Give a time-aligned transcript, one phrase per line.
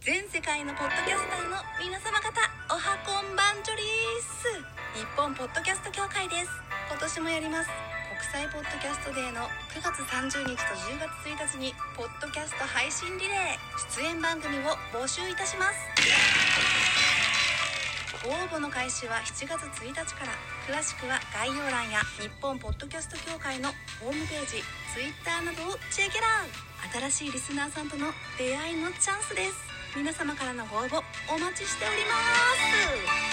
[0.00, 2.32] 全世界のポッドキャスターの皆様方
[2.72, 4.48] おはこんばんちょりーす。
[4.96, 6.48] 日本ポッドキャスト協会です。
[6.88, 7.68] 今年もやります。
[8.08, 9.44] 国際ポッドキャストデーの
[9.76, 13.60] 9月30日と10月1日にポッドキャスト配信リレー。
[14.00, 15.76] 出演番組を募集いたします。
[18.24, 20.32] 応募の開始は7月1日から。
[20.64, 23.68] 詳しくは概要欄や日本ポッドキャスト協会の
[24.00, 24.64] ホームページ
[24.96, 26.48] Twitter などをチェックアウ
[26.88, 28.08] ト新しいリスナーさんとの
[28.40, 29.69] 出会いのチャンスです。
[29.96, 33.29] 皆様からのご応募お待ちしております。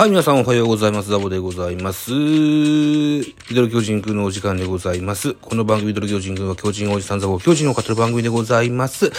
[0.00, 1.10] はい、皆さんおはようございます。
[1.10, 2.10] ザボでございます。
[2.10, 5.34] ミドル巨人くんのお時間でございます。
[5.34, 9.12] この番組ミドル巨人くんは巨人おじさんザボ巨人を語る番組でございます。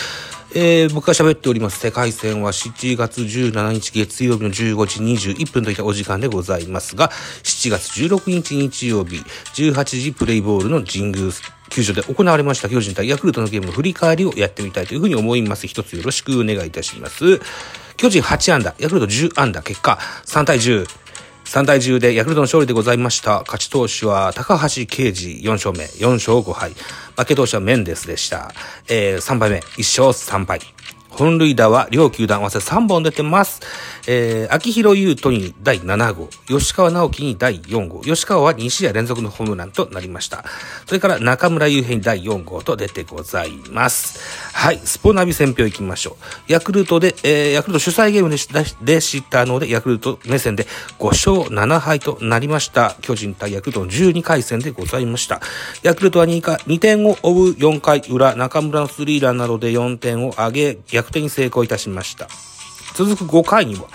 [0.56, 4.56] えー、僕が喋っております世界戦は7月17日月曜日の15
[4.88, 7.10] 時21分といったお時間でございますが、
[7.44, 9.18] 7月16日日曜日
[9.54, 11.32] 18時プレイボールの神宮
[11.70, 15.68] 球場で行われました巨人対ヤクルトのゲームの振り返りをやってみたいというふうに思います。
[15.68, 17.40] 一つよろしくお願いいたします。
[18.02, 20.88] 巨人8安打、ヤクルト10安打、結果3対10。
[21.46, 23.42] 3対10でヤクルトの勝利でございました。
[23.42, 26.72] 勝ち投手は高橋奎二4勝目、4勝5敗。
[27.16, 28.54] 負け投手はメンデスでした。
[28.90, 30.62] えー、3敗目、1勝3敗。
[31.12, 33.62] 本塁打は両球団合わせ3本出てます。
[34.08, 40.44] えー、秋広優斗に第7号、吉川直樹に第4号、吉川は2試合連続のホームランとなりました。
[40.86, 44.20] それから中村悠平に第4号と出てございます。
[44.54, 46.52] はい、スポナビ選評行きましょう。
[46.52, 50.66] ヤクルトで、えー、ヤクルト主催ゲームでしたでしたので、ヤクルト目線で
[51.00, 52.96] 5勝7敗となりました。
[53.02, 55.42] 巨人対ヤクルトの12回戦でございました。
[55.84, 62.28] ヤクルトは 2, か2点を追う4回裏、中村のスリーランなどで4点を挙げ、逆転に成功いたしました。
[62.94, 63.88] 続く5回には、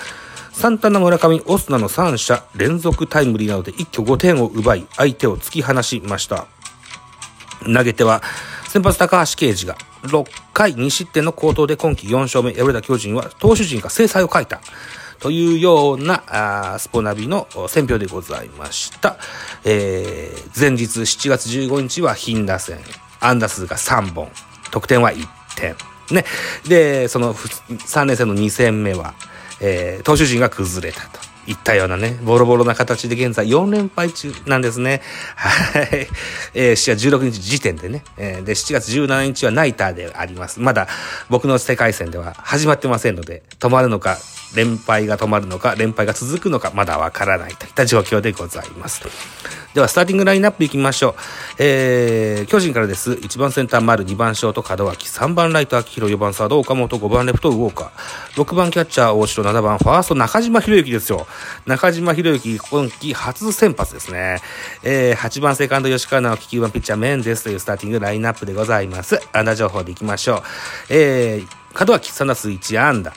[0.53, 6.47] サンタナ村上、オスナの3者連続タイムリーなどで一挙5点を奪い、相手を突き放しました。
[7.62, 8.22] 投げては、
[8.69, 14.60] 先発高橋奎二が6回2失点の好投で今季4勝目、敗れた巨人は投手陣が制裁を書いた。
[15.19, 16.22] というような、
[16.75, 19.16] あスポナビの選評でございました。
[19.65, 22.78] えー、前日7月15日は頻打戦。
[23.21, 24.31] 安打数が3本。
[24.71, 25.26] 得点は1
[25.56, 25.96] 点。
[26.11, 26.25] ね。
[26.69, 29.15] で、その3連戦の2戦目は、
[29.61, 31.27] えー、投手陣が崩れたと。
[31.47, 35.00] いったようなね、ボロボロな形で現在4連敗中なんですね。
[35.37, 36.09] はい。
[36.55, 38.03] えー、7月16日時点でね。
[38.16, 40.61] えー、で、7月17日はナイターであります。
[40.61, 40.89] まだ
[41.31, 44.19] 僕の世界戦では始まってませんので、止まるのか、
[44.56, 49.03] 連敗が止まるのか、連敗が続くのか、まだわからないといった状況でございます。
[49.75, 51.15] では、スターティングラインナップいきましょう。
[51.59, 53.12] えー、巨人からです。
[53.12, 61.27] 1番センター丸、2番ショート門脇、3番ライト秋広、4番サード岡本、5番レフトウォーカー、6番キャッチャー大城、7番ファースト中島博之ですよ。
[61.66, 64.41] 中島博之、今季初先発ですね。
[64.83, 69.21] えー、8番セカンド吉川直樹、9番ピッチャーメンデスというスターティングラインナップでございます。
[69.33, 70.43] 安打情報でいきましょう。
[70.89, 73.12] えー、門脇3打数1安打。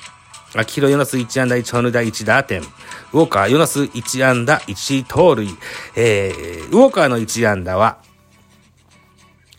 [0.56, 2.62] 秋広4打数1安打1本塁打1打点。
[2.62, 5.48] ウォーカー4打数1安打1盗塁。
[5.96, 8.00] えー、ウォーカーの1安打は、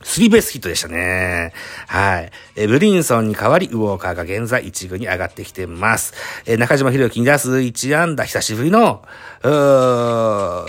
[0.02, 1.52] スリーベースヒットでしたね。
[1.86, 2.32] はい。
[2.56, 6.14] えブリンソンに代わり、ウォーカーが現在1軍に上がってきてます。
[6.46, 9.04] え中島博之2打数1安打、久しぶりの、
[9.42, 10.64] うー、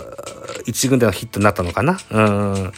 [0.65, 2.53] 1軍でのヒットになったのかなうん。
[2.53, 2.71] はい。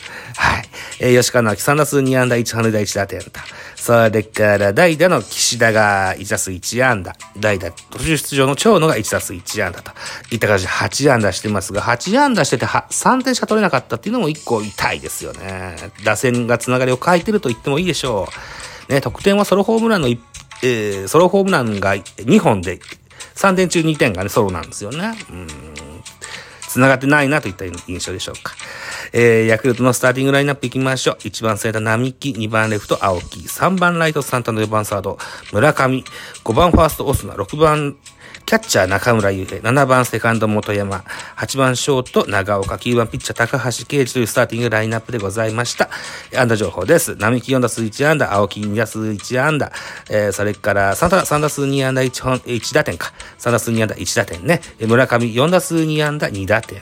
[1.00, 3.31] え吉川直樹3打数2安打、1本塁打1打点と。
[3.84, 7.14] それから代打の岸田が1打数1安打。
[7.38, 9.92] 代打、途中出場の長野が1打数1安打と。
[10.32, 15.76] いった感じで8安打してますが、8安打してて3点しか取れなかったっていうのも1個痛いですよね。
[16.06, 18.30] 打線がつながりを変えてると言ってもいいでしょ
[18.90, 18.94] う。
[18.94, 22.80] ね、得点はソロホームランの、えー、ソロホームランが2本で、
[23.36, 25.14] 3点中2点がね、ソロなんですよね。
[25.30, 25.48] うん。
[26.70, 28.54] 繋がってないなといった印象でしょうか。
[29.13, 31.16] えー、ヤクルトのスターティングラインナップいきましょう。
[31.18, 35.19] 1番センター並木、2番レフト青木、3番ライトサンタの4番サード
[35.51, 36.04] 村上、
[36.44, 37.95] 5番ファーストオスナ、6番
[38.45, 41.04] キャッチャー中村悠平、7番セカンド元山、
[41.38, 45.89] 8番ショート長岡、9番ピッチャー高橋奎二というスターティングラインナップでございました。
[46.36, 47.16] 安打情報です。
[47.16, 49.71] 並木4打数1安打、青木2打数1安打、
[50.09, 53.13] えー、それからサンタ3打数2安打1本、1打点か。
[53.39, 54.62] 3打数2安打1打点ね。
[54.81, 56.81] 村上4打数2安打2打点。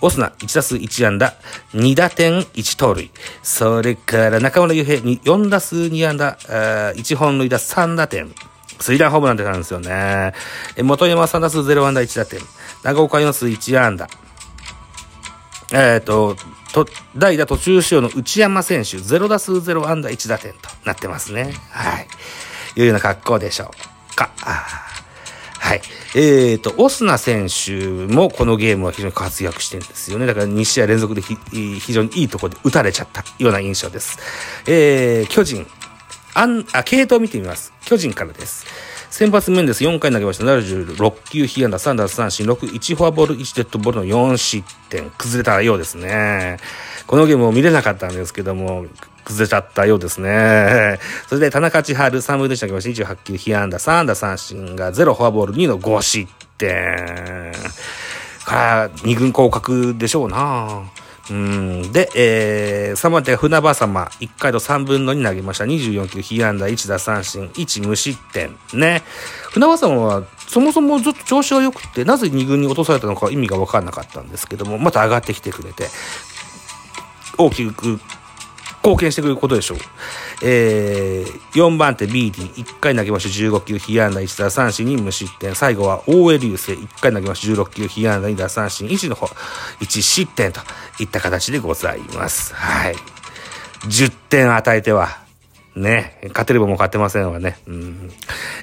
[0.00, 1.34] オスナ1打数1安打、
[1.74, 3.10] 2打点1盗塁。
[3.42, 6.36] それから中村悠平4打数2安打、
[6.94, 8.32] 1本塁打3打点。
[8.78, 10.34] スリーランホームラン出たんですよね。
[10.82, 12.40] 元山3打数0安打1打点。
[12.82, 14.08] 長岡4打数1安打。
[15.72, 16.36] えっ、と、
[16.72, 21.54] と、代打途中使用の内山選手、0打数0安打1打点となってますね。
[21.70, 22.06] はい。
[22.76, 23.72] いうような格好でしょ
[24.12, 24.30] うか。
[25.66, 25.80] はい。
[26.14, 26.18] え
[26.54, 30.26] っ、ー、と、オスナ選手もこのゲームは非常に活躍してるんですよね。
[30.26, 34.16] だから2試合連続で非常にいいところで打たれちゃったような印象です。
[34.68, 35.66] えー、巨人、
[36.34, 37.72] あん、あ、系統を見てみます。
[37.84, 38.64] 巨人からです。
[39.10, 39.82] 先発面です。
[39.82, 40.44] 4回投げました。
[40.44, 45.10] 76球、被安打、3奪三振、6、1フォアボール、1デッドボールの4失点。
[45.18, 46.58] 崩れたようですね。
[47.08, 48.86] このゲームを見れなかったんですけども、
[49.26, 50.98] 崩れちゃったようですね。
[51.28, 57.52] それで、田中千春、3分でしたけど、28球、被安打、3安打三振が0フォアボール、2の5失点。
[58.44, 60.84] から、2軍降格でしょうな
[61.28, 61.92] うん。
[61.92, 65.64] で、えー、3番手が船場様、1回と3分の2投げました。
[65.64, 68.56] 24球、被安打、1打三振、1無失点。
[68.74, 69.02] ね。
[69.50, 75.88] 船場様は、そもそもずっと調子が良くて、なぜ2軍に落とされたのか意味が分かんなかったんですけども、また上がってきてくれて、
[77.38, 78.00] 大きく
[78.86, 79.78] 貢献してくることでしょう。
[80.44, 85.56] えー、4番手 BD、1回投げまして15球、被安打1打三振に無失点。
[85.56, 89.26] 最後は大江流星、1回投げまして16球、被安打2打三振1の方、
[89.80, 90.60] 1失点と
[91.00, 92.54] いった形でございます。
[92.54, 92.94] はい。
[93.88, 95.25] 10点与えては、
[95.76, 97.58] ね、勝てればもう勝てませんわね。
[97.66, 98.10] うん。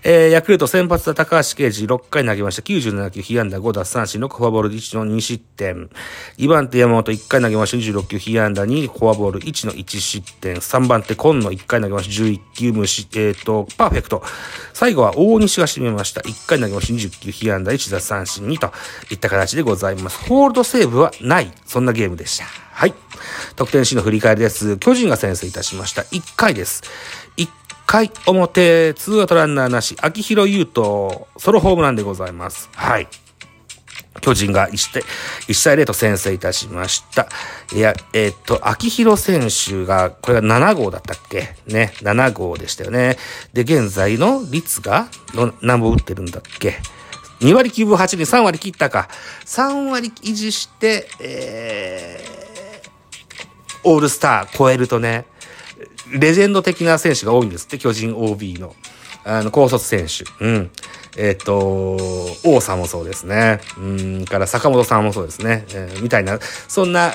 [0.03, 2.63] えー、ヤクルト先発は高橋奎二6回投げました。
[2.63, 5.91] 97球、被安打5打三振、6フォアボール1の2失点。
[6.39, 7.77] 2番手山本1回投げました。
[7.77, 10.55] 26球、被安打2、フォアボール1の1失点。
[10.55, 12.23] 3番手今野1回投げました。
[12.23, 14.23] 11球無失、えっ、ー、と、パーフェクト。
[14.73, 16.21] 最後は大西が締めました。
[16.21, 16.93] 1回投げました。
[16.93, 18.73] 20球、被安打1打三振2と
[19.11, 20.17] いった形でございます。
[20.27, 21.51] ホールドセーブはない。
[21.67, 22.45] そんなゲームでした。
[22.73, 22.93] はい。
[23.55, 24.77] 得点シーンの振り返りです。
[24.77, 26.01] 巨人が先制いたしました。
[26.01, 26.83] 1回です。
[27.37, 27.47] 1
[27.85, 32.69] 回表、ツーアウトランナーなし、秋広優斗、ソロホームランでございます。
[32.73, 33.07] はい。
[34.21, 35.03] 巨人が1対、
[35.47, 37.27] 1対0と先制いたしました。
[37.73, 41.55] いや、えー、っと、秋広選手が、これが7号だったっけ？
[41.67, 43.17] ね、7号でしたよね。
[43.53, 46.77] で、現在の率が、の何本打ってるんだっけ
[47.41, 49.09] ？2割9分8厘、3割切ったか。
[49.45, 52.32] 3割維持して、えー、
[53.83, 55.25] オールスター超えるとね、
[56.11, 58.75] レジェンド的な選手が多いんですって、巨人 OB の。
[59.25, 60.25] あの、高卒選手。
[60.43, 60.71] うん。
[61.15, 61.97] えっ、と、
[62.43, 63.61] 王さんもそうですね。
[63.77, 65.65] うん、から坂本さんもそうですね。
[65.69, 67.13] えー、みたいな、そんな、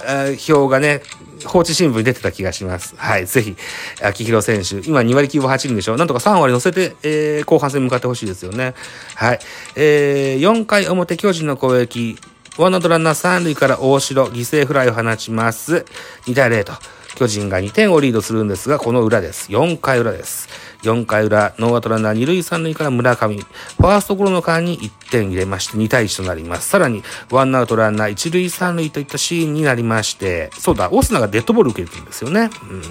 [0.48, 1.02] 表がね、
[1.44, 2.94] 放置新聞に出てた気がします。
[2.96, 3.26] はい。
[3.26, 3.56] ぜひ、
[4.02, 5.96] 秋広選手、今2割9分8厘でしょ。
[5.96, 8.74] なんとか3割乗せて、えー、後半戦向かってほしいですよね。
[9.16, 9.38] はい。
[9.76, 12.16] えー、4回表巨人の攻撃、
[12.58, 15.86] ワンアウトランナー3塁から大城、犠牲フライを放ちます。
[16.26, 16.72] 2対0と。
[17.14, 19.52] 巨人が2点をリードするんですが、この裏です。
[19.52, 20.48] 4回裏です。
[20.82, 23.36] 4回裏、ノーアウトランナー2塁3塁から村上。
[23.36, 26.68] ファーストゴロの間に1点入れまして2対1となります。
[26.68, 32.50] さらに、ワンアウトランナー1塁3塁といったシーンになりまして、そうだ、オスナがデッドボール受けてるんですよね。
[32.70, 32.80] うん。
[32.80, 32.88] で、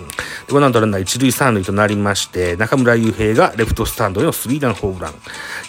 [0.51, 5.13] ワンアウトランナー1塁3塁となりまして、中村悠平がレフトスタンドへのスリーランホームラン。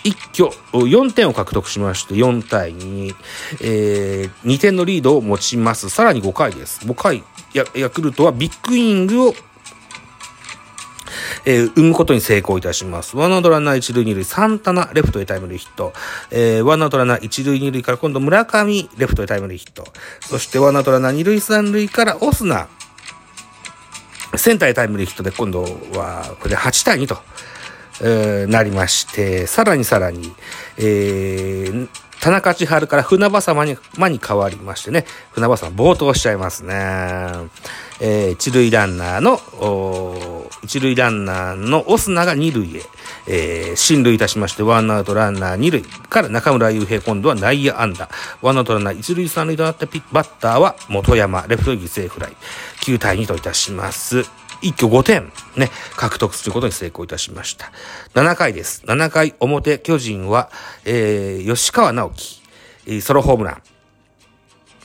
[0.02, 3.14] 一挙4点を獲得しまして、4対2、
[3.60, 5.88] えー、2点のリードを持ちます。
[5.88, 6.80] さらに5回です。
[6.84, 7.22] 5回、
[7.52, 9.34] ヤクルトはビッグイニングを
[11.44, 13.16] えー、生むことに成功いたします。
[13.16, 15.92] ワンアウトランナー一塁二塁、サンタナ、レフトへタイムリーヒット。
[16.30, 19.84] えー、ワンアウトランナー一塁二塁から今度村上、レフトへタイムリーヒット。
[20.20, 22.68] そしてワンアウトランナー二塁三塁からオスナ、
[24.36, 25.62] センターへタイムリーヒットで今度
[25.94, 27.18] は、これで8対2と、
[28.00, 30.32] えー、なりまして、さらにさらに、
[30.76, 31.88] えー、
[32.20, 36.74] 田中千春から船場様に、間に変わりましてね、船場様冒頭しちゃいますね。
[38.00, 42.82] えー、一塁ランナーの、一塁ランナーのオスナが二塁へ、
[43.26, 48.08] えー、進塁いたしまして、ワンアウトランナー二塁から中村悠平、今度は内野安打。
[48.42, 52.36] ワンアウトランナー一塁三塁となったピバッターは元山、レフト犠牲フライ。
[52.82, 54.24] 9対2といたします。
[54.62, 57.70] 一挙5点ね、獲得することに成功いたしました。
[58.14, 58.82] 7回です。
[58.86, 60.50] 7回表、巨人は、
[60.84, 62.12] えー、吉川直
[62.84, 63.62] 樹、ソロホームラン。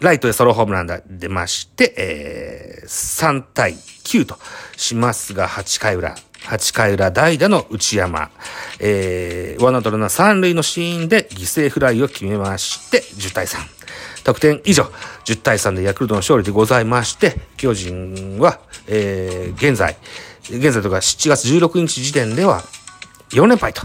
[0.02, 4.38] ライトでソロホームランが出まして、えー、3対9と
[4.76, 6.16] しますが、8回裏。
[6.44, 8.30] 8回裏代打の内山、
[8.80, 13.83] えー、ワンアウトラナ3塁のシーンで犠牲フライを決めまして、10対3。
[14.24, 14.90] 得点以上、
[15.26, 19.98] 10対3でヤクルトの勝利でございまして、巨人は、えー、現在、
[20.50, 22.64] 現在とか7月16日時点では
[23.30, 23.82] 4連敗と。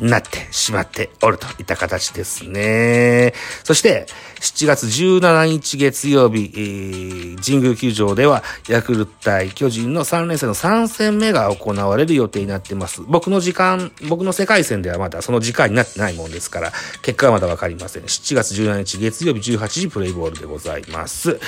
[0.00, 3.32] なってしまっておるといった形ですね。
[3.64, 4.06] そして、
[4.40, 13.02] 7月17日月曜日、えー、神宮球場では、ヤクルト対巨人の3連戦の3戦目が行われる予定になってます。
[13.06, 18.02] 僕の時間、僕の世界戦ではまだその時間になってないもんですから、結果はまだわかりません。
[18.02, 21.40] 7月17日月曜日18時プレイボールでございます。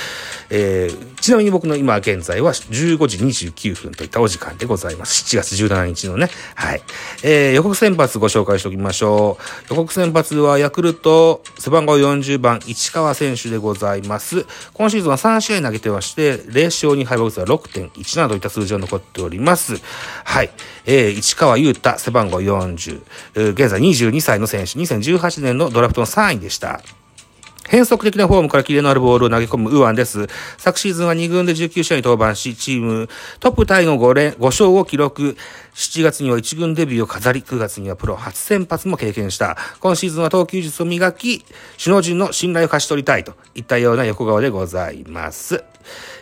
[0.49, 5.23] えー、ちなみに僕の今現在は15時29分といったお時間でございます。
[5.23, 6.29] 7月17日のね。
[6.55, 6.81] はい。
[7.23, 9.73] えー、予告先発ご紹介しておきましょう。
[9.73, 14.45] 予告先発はヤクルト背番号40番市川選手でございます。
[14.73, 19.81] 今シーズンは3試合投げてまして、0勝2敗防率は6.17といった数字が残っております。
[20.23, 20.51] はい。
[20.85, 23.01] えー、市川優太背番号40。
[23.51, 26.81] 現在22歳の選手、2018年のドラフトの3位でした。
[27.69, 30.27] 変則的なフォームからキレのあるボールを投げ込むウアンです。
[30.57, 33.07] 昨シーズンは2軍で19試合に登板し、チーム
[33.39, 35.37] トップタイの5連、5勝を記録。
[35.75, 39.55] 7月には1軍デビューを飾り、9月にはプロ初先発も経験した。
[39.79, 41.45] 今シーズンは投球術を磨き、
[41.77, 45.63] 首脳陣の信頼を勝ち取りたいといったような横顔でございます。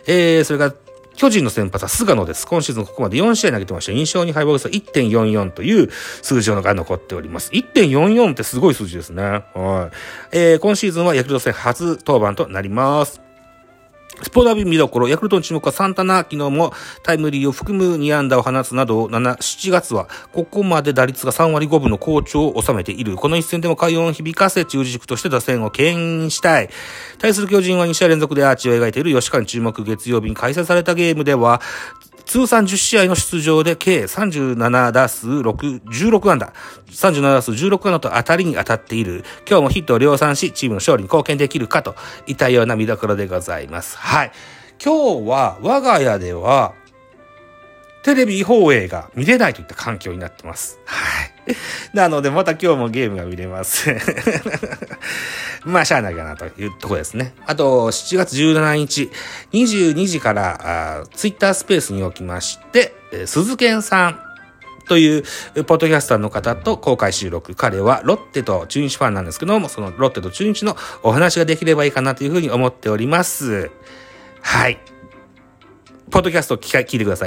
[0.06, 0.74] えー、それから
[1.18, 2.46] 巨人の先発は菅野です。
[2.46, 3.92] 今シーズンここまで4試合投げてました。
[3.92, 7.50] 印象に敗北率は1.44という数字が残っております。
[7.50, 9.22] 1.44ってすごい数字ですね。
[9.22, 9.96] はい。
[10.30, 13.27] えー、今シーズンはヤクルト戦初登板となります。
[14.22, 16.72] スポダビ見どころ、ヤクルトの注目はサンタナ、昨日も
[17.04, 23.14] タイムリーを含む2安打を放つなど、7、7月は、ここまで打率が3割5分の好調を収めている。
[23.14, 26.68] この一戦でも快音を響かせ、中軸として打線を牽引したい。
[27.18, 31.60] 対する巨人は2試合連続でアーチを描いている吉川に注目月曜日に開催されたゲームでは、
[32.28, 36.52] 通算10試合の出場で計37打数6、16安打。
[36.90, 39.24] 37打数16安打と当たりに当たっている。
[39.48, 43.96] 今日もヒットを量産し、チームの勝利に貢献できるかといったような見どころでございます。
[43.96, 44.32] はい。
[44.84, 46.74] 今日は我が家では、
[48.02, 50.78] テレビ放映が見れないといった環境になってます。
[50.84, 51.32] はい。
[51.94, 53.90] なので、また今日もゲームが見れます。
[55.64, 57.34] まあ、しゃあないかなというとこですね。
[57.46, 59.10] あと、7月17日、
[59.52, 62.94] 22時から、ツイッタースペースにおきまして、
[63.26, 64.20] 鈴賢さん
[64.88, 65.22] という、
[65.64, 67.54] ポッドキャスターの方と公開収録。
[67.54, 73.70] 彼はロッテと中日ファンなんですけども、そのロッテと中日のお話ができればいいかなというふうに思っております。
[74.40, 74.78] はい。
[76.10, 77.26] ポッドキャスト聞いてくださ